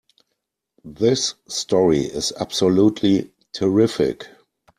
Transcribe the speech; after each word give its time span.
This 0.83 1.35
story 1.47 1.99
is 1.99 2.31
absolutely 2.39 3.31
terrific! 3.53 4.27